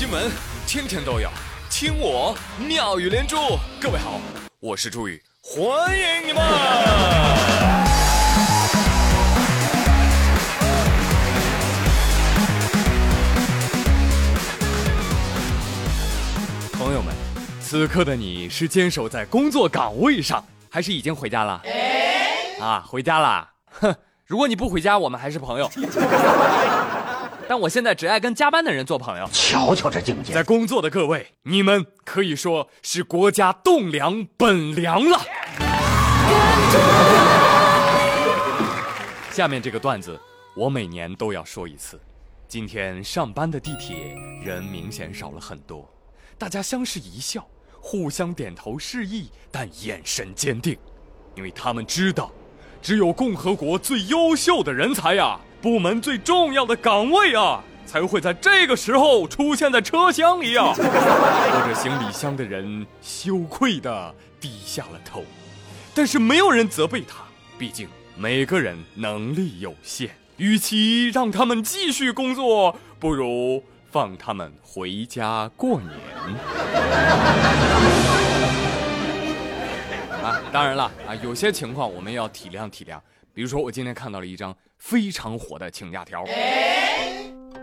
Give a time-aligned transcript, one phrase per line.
[0.00, 0.30] 新闻
[0.66, 1.28] 天天都有，
[1.68, 2.34] 听我
[2.66, 3.36] 妙语连珠。
[3.78, 4.18] 各位好，
[4.58, 6.42] 我是朱宇，欢迎你们！
[16.72, 17.14] 朋友们，
[17.60, 21.62] 此刻的你是坚守在工作岗位上，还是已经回家了？
[22.58, 23.46] 啊，回家了。
[23.66, 23.94] 哼，
[24.24, 25.70] 如果你不回家，我们还是朋友。
[27.50, 29.28] 但我现在只爱跟加班的人做朋友。
[29.32, 30.32] 瞧瞧这境界！
[30.32, 35.18] 在工作的各位，你们可以说是国家栋梁本梁了。
[39.32, 40.16] 下面这个段子，
[40.54, 42.00] 我每年都要说一次。
[42.46, 43.96] 今天上班的地铁
[44.44, 45.92] 人明显少了很多，
[46.38, 47.44] 大家相视一笑，
[47.80, 50.78] 互相点头示意，但眼神坚定，
[51.34, 52.30] 因为他们知道，
[52.80, 55.40] 只有共和国最优秀的人才呀。
[55.60, 60.72] 部门最重要的岗位啊，才会在这个时候出现在车厢里啊！
[60.74, 65.22] 拖着行李箱的人羞愧的低下了头，
[65.94, 67.18] 但是没有人责备他，
[67.58, 70.10] 毕竟每个人能力有限。
[70.38, 75.90] 与其让他们继续工作，不如放他们回家过年。
[80.24, 82.98] 啊，当然了啊，有些情况我们要体谅体谅。
[83.34, 86.24] 比如说，我今天看到了一张非常火的请假条。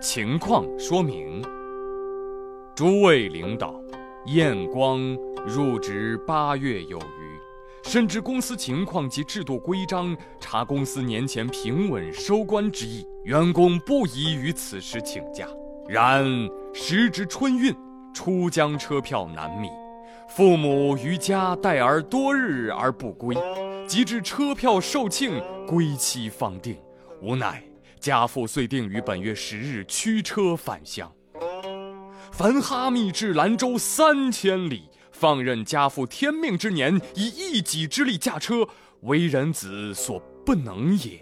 [0.00, 1.42] 情况说明：
[2.74, 3.74] 诸位领导，
[4.26, 5.00] 验光
[5.46, 15.48] 入职八月有余，深知公司情况及制度规章，查公司年前平稳收官之意，员工不宜于此时请假。
[15.88, 16.24] 然
[16.74, 17.74] 时值春运，
[18.12, 19.70] 出江车票难觅，
[20.28, 23.34] 父母于家待儿多日而不归。
[23.88, 26.76] 及至车票售罄，归期方定，
[27.20, 27.62] 无奈
[27.98, 31.10] 家父遂定于本月十日驱车返乡。
[32.30, 38.68] 凡哈密至兰州三千里，放任家父天命之年以一己之力驾车，
[39.00, 41.18] 为人子所不能也。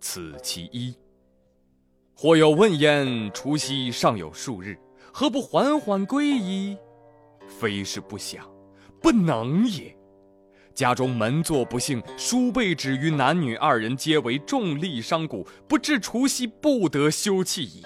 [0.00, 0.94] 此其一。
[2.14, 4.78] 或有问焉：除夕尚有数日，
[5.12, 6.76] 何不缓缓归矣？
[7.48, 8.48] 非是不想，
[9.02, 9.97] 不能也。
[10.74, 17.82] 家中门作不幸，叔辈止于男女二人皆为重利伤骨，不至除夕不得休憩矣。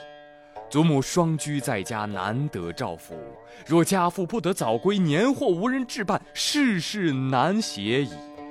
[0.69, 3.15] 祖母双居在家，难得照拂。
[3.67, 8.11] 若家父不得早归，年货无人置办，事事难协矣。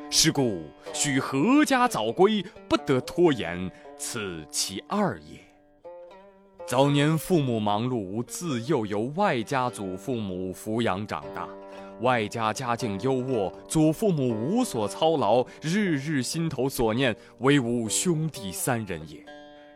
[0.09, 0.63] 是故
[0.93, 5.39] 须阖家早归，不得拖延，此其二也。
[6.67, 11.47] 早年父母忙碌，自幼由外家祖父母抚养长大。
[12.01, 19.23] 外家家境优渥，祖父母无所操劳，日日心头所念，唯吾兄弟三人也。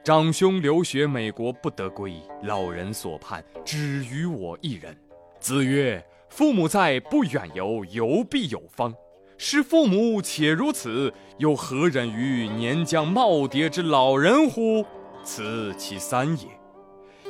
[0.03, 2.13] 长兄留学美国不得归，
[2.43, 4.95] 老人所盼只余我一人。
[5.39, 8.93] 子曰：“父母在，不远游，游必有方。”
[9.37, 14.85] 是父母且如此，又何忍于年将耄耋之老人乎？
[15.23, 16.47] 此其三也。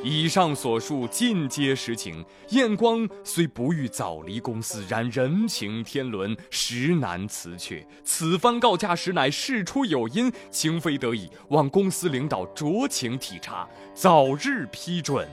[0.08, 2.24] 以上所述尽皆实情。
[2.50, 7.84] 验光虽不欲早离公司，然人情天伦，实难辞却。
[8.04, 15.28] 此番告假时，乃事出有因，情非得已，望公司领导酌情体察，早日批准，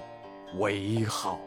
[0.57, 1.39] 为好。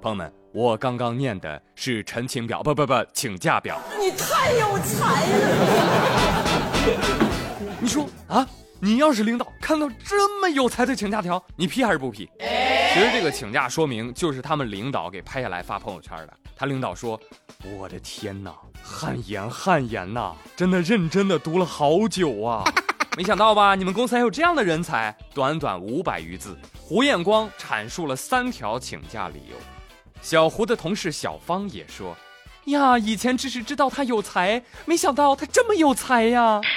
[0.00, 3.82] 朋友们，我刚刚念的是陈情表，不不不，请假表。
[3.98, 6.44] 你太有才了！
[7.80, 8.46] 你说啊？
[8.86, 12.30] 你要是领导，看到这么有才的请假条，你批还是不批？
[12.38, 16.32] 其实这个请假说明就是他们领导给拍下来发朋友圈的。
[16.54, 17.20] 他领导说
[17.76, 22.62] ：“我的天哪，汗颜汗颜呐，真的认真的读了好久啊！
[23.18, 29.56] 没想到吧，你们公司还有这样的人才。”短短五百余字，胡彦光阐述了三条请假理由。
[30.22, 32.16] 小胡的同事小芳也说
[32.66, 36.60] ：“呀，以前只是知道他有才，没想到他这么有才呀。”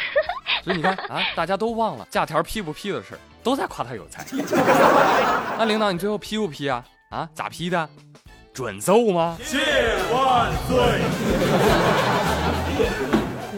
[0.63, 4.25] 所以你看啊，大家都忘了假条批不批的事都在夸他有才。
[5.57, 6.83] 那领导，你最后批不批啊？
[7.09, 7.89] 啊，咋批的？
[8.53, 9.37] 准奏吗？
[9.41, 9.57] 谢
[10.11, 11.01] 万岁！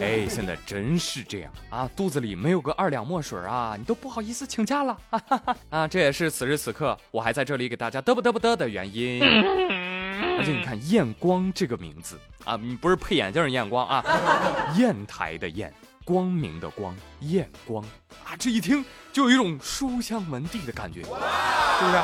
[0.00, 4.96] 哎，现在真是这样啊，肚子里没有个二两墨水啊，你都不好意思请假了。
[5.70, 9.22] 啊，这也是此时此刻我还在这里给大家嘚不嘚不嘚的原因。
[9.22, 14.04] 而且你看“验光”这个名字啊，你不是配眼镜验光啊，
[14.76, 15.72] 砚台的砚。
[16.04, 17.82] 光明的光，艳光
[18.24, 18.36] 啊！
[18.38, 21.14] 这一听就有一种书香门第的感觉，是不
[21.90, 21.96] 是？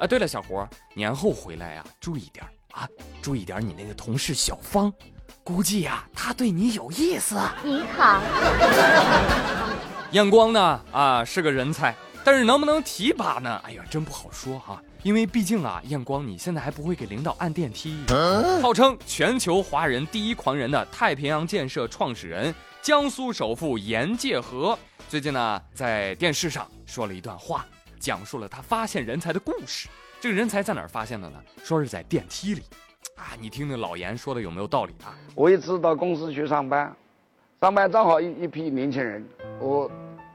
[0.00, 2.88] 啊，对了，小胡，年后回来呀，注意点啊，
[3.20, 4.92] 注意点你那个同事小芳，
[5.44, 7.38] 估计呀，他对你有意思。
[7.62, 8.20] 你好，
[10.12, 10.80] 艳光呢？
[10.92, 11.94] 啊，是个人才，
[12.24, 13.60] 但是能不能提拔呢？
[13.64, 14.82] 哎呀，真不好说哈。
[15.02, 17.96] 因为毕竟啊，验光你现在还不会给领导按电梯。
[18.62, 24.78] 号称全球华人第一狂人的太平洋建设创始人、江苏首富严介和，
[25.08, 27.66] 最近呢在电视上说了一段话，
[27.98, 29.88] 讲述了他发现人才的故事。
[30.20, 31.42] 这个人才在哪儿发现的呢？
[31.64, 32.62] 说是在电梯里。
[33.16, 35.18] 啊，你听听老严说的有没有道理啊？
[35.34, 36.94] 我一次到公司去上班，
[37.60, 39.28] 上班正好一一批年轻人，
[39.58, 39.90] 我，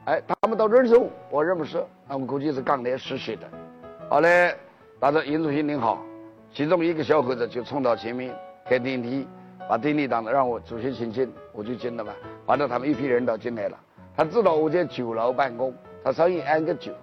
[0.05, 3.49] 哎，他们都认识我，我认不识，那我估计是刚来实习的。
[4.09, 4.55] 后来，
[5.01, 6.01] 他说：“尹主席您好。”
[6.53, 8.33] 其中一个小伙子就冲到前面
[8.65, 9.27] 开电梯，
[9.69, 12.13] 把电梯挡了，让我主席请进，我就进了嘛。
[12.45, 13.77] 完了，他们一批人都进来了。
[14.15, 15.73] 他知道我在九楼办公，
[16.03, 16.93] 他稍微按个九，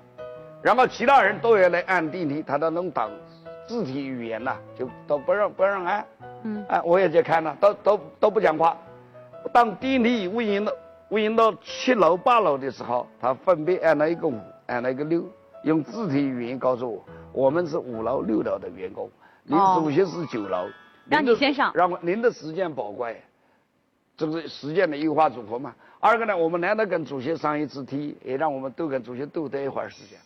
[0.62, 3.10] 然后其他人都要来按电梯，他都能挡。
[3.66, 6.04] 肢体语言呐，就都不让不让按，
[6.42, 8.76] 嗯，哎，我也在看了，都都都不讲话。
[9.52, 10.72] 当电梯运营到
[11.10, 14.34] 运营到七楼八楼的时候，他分别按了一个五，
[14.66, 15.22] 按了一个六，
[15.64, 19.10] 用肢体语言告诉我，我们是五楼六楼的员工，
[19.44, 20.68] 您主席是九楼，
[21.08, 23.20] 让你先上，让您的时间宝贵，
[24.16, 25.74] 这是时间的优化组合嘛。
[26.00, 30.18] 二个呢，我们难得跟主席上一次梯，也让我们多跟主席多待一会儿时间。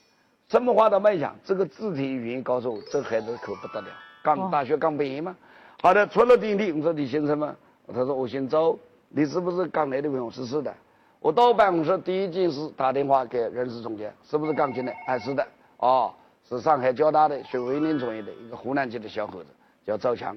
[0.49, 3.89] 什么话都没讲，这个肢体语言告诉我，这孩子可不得了，
[4.23, 5.37] 刚大学刚毕业嘛。
[5.81, 7.55] 好的，出了电梯，我说你姓什么？
[7.87, 8.79] 他说我姓周。
[9.11, 10.31] 你是不是刚来的朋友？
[10.31, 10.75] 是是的。
[11.21, 14.93] 我到办公室第一件事打电话给人事总监，是不是刚进来？
[15.07, 15.47] 哎，是的。
[15.79, 16.13] 哦，
[16.49, 19.47] 是上海交大的学文电专业的一个湖南籍的小伙子，
[19.85, 20.37] 叫赵强。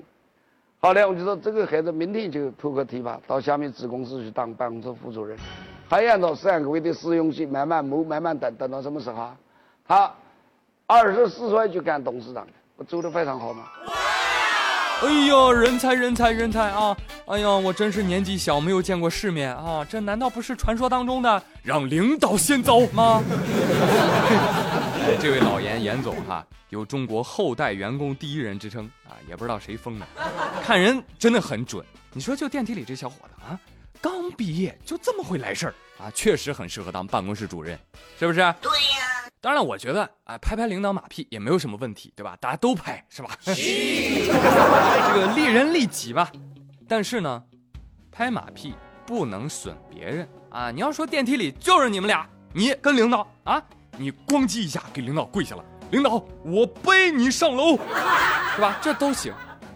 [0.80, 5.38] 好嘞，我就说这个孩子明天就突个提拔到下面子公司去当办公室副主任，
[5.88, 9.30] 还按照三个月的试用期慢慢磨，慢慢等，等到什么时候？
[9.88, 10.12] 他
[10.88, 13.66] 二十四岁就干董事长，我做的非常好嘛。
[15.02, 16.96] 哎呀，人才人才人才啊！
[17.26, 19.84] 哎呀，我真是年纪小，没有见过世面啊！
[19.90, 23.24] 这难道不是传说当中的让领导先走吗？
[25.04, 30.06] 哎， 这位老严严总哈，有中国后代员工第一人之称啊，也不知道谁封的，
[30.64, 31.84] 看人真的很准。
[32.14, 33.60] 你说就电梯里这小伙子啊，
[34.00, 37.80] 刚毕业就这么会来事儿啊，确实很适合当办公室主任，
[38.20, 38.40] 是不是？
[38.62, 39.21] 对呀。
[39.44, 42.38] 当然，我觉得啊，拍拍领导马屁也没有什么问题，对吧？
[42.40, 43.32] 大家都拍，是吧？
[43.44, 43.54] 这
[45.16, 46.32] 个利人利己吧。
[46.88, 47.42] 但是呢，
[48.12, 50.70] 拍马屁不能损别人啊！
[50.70, 53.60] 你要说电梯里就是你们俩，你跟领导啊，
[53.98, 57.80] 你咣叽一下给领导跪下了，领导我背你上楼，
[58.56, 58.78] 是吧？
[58.80, 59.34] 这都行。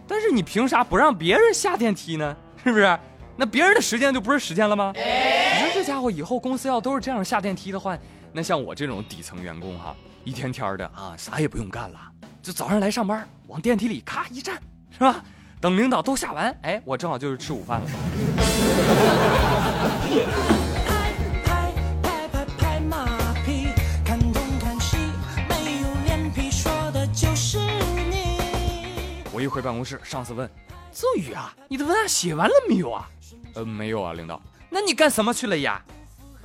[0.08, 2.38] 但是你凭啥不让别人下电梯呢？
[2.64, 3.00] 是不是？
[3.36, 4.94] 那别人的时间就不是时间了吗？
[4.96, 7.98] 你说这家伙以后公司要都是这样下电梯的话。
[8.38, 9.96] 那像我这种底层员工哈，
[10.26, 11.98] 一天天的啊，啥也不用干了，
[12.44, 14.62] 就早上来上班，往电梯里咔一站，
[14.92, 15.24] 是吧？
[15.62, 17.88] 等领导都下完，哎，我正好就是吃午饭了。
[29.32, 30.46] 我一回办公室，上司问
[30.92, 33.10] ：“邹宇啊，你的文案写完了没有啊
[33.56, 34.42] ？”“呃，没有啊，领导。
[34.70, 35.82] ”“那你干什么去了呀？”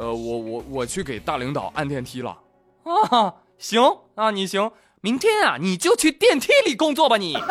[0.01, 2.31] 呃，我我我去给大领导按电梯了，
[2.85, 3.83] 啊， 行
[4.15, 7.35] 啊，你行，明天啊，你就去电梯里工作吧，你。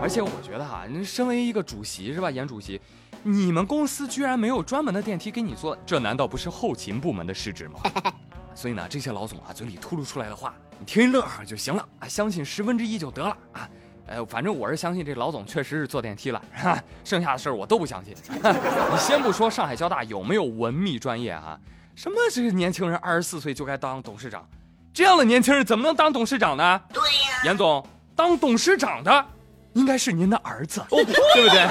[0.00, 2.80] 而且我觉得哈，你身为一个主席是吧，严主席，
[3.24, 7.80] 你们公司居然没有专门的电梯给你坐，这难道不是后勤部门的失职吗？
[8.54, 13.68] 所以呢，这些老总啊，嘴里吐露出来的话，你听一乐呵就行了啊，相信十分之一就得了啊。
[14.08, 18.14] 哎，反正我是相信这老总确实是坐电梯了，哈剩下的事儿我都不相信。
[18.32, 21.60] 你先不说上海交大有没有文秘专业啊，
[21.94, 24.48] 什么这个年轻人二十四岁就该当董事长，
[24.94, 26.80] 这样的年轻人怎么能当董事长呢？
[26.92, 27.86] 对呀，严总
[28.16, 29.26] 当董事长的
[29.74, 31.68] 应该是您的儿子，对不对？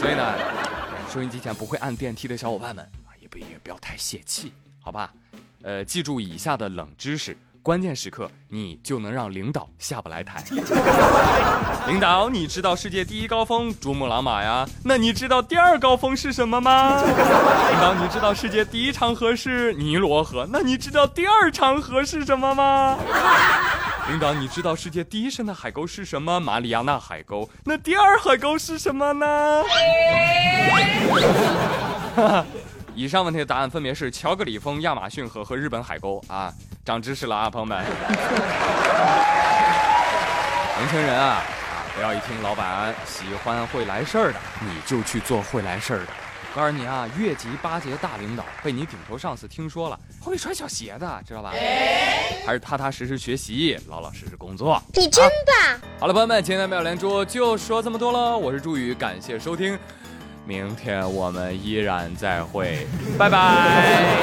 [0.00, 0.34] 所以呢，
[1.08, 5.12] 收音机前不会按电梯的小伙伴们啊，也不也不要太泄气，好吧？
[5.62, 7.36] 呃，记住以下的冷知识。
[7.62, 10.42] 关键时刻，你就能让领导下不来台。
[11.86, 14.66] 领导，你知道世界第一高峰珠穆朗玛呀？
[14.84, 17.00] 那你知道第二高峰是什么吗？
[17.04, 20.44] 领导，你知道世界第一长河是尼罗河？
[20.50, 22.98] 那你知道第二长河是什么吗？
[24.08, 26.40] 领导，你知道世界第一深的海沟是什么？
[26.40, 27.48] 马里亚纳海沟。
[27.64, 29.62] 那第二海沟是什么呢？
[32.94, 36.52] 以上问题的答案分别是乔格里峰、亚马逊河和日本海沟啊！
[36.84, 37.82] 长知识了啊，朋友们！
[40.78, 41.42] 年轻人啊，啊
[41.94, 46.08] 不要一听老板喜欢会来事儿的，你就去做会来事儿的。
[46.54, 51.50] 告诉你啊，越级巴结大领导被你顶头上司听说了，会穿小鞋的，知道吧？
[52.46, 54.78] 还是踏踏实实学习，老老实实工作。
[54.92, 55.80] 你真棒！
[55.98, 58.36] 好了，朋友们，今天的妙连珠就说这么多喽。
[58.36, 59.78] 我是朱宇，感谢收听。
[60.44, 62.86] 明天我们依然再会，
[63.18, 64.22] 拜拜。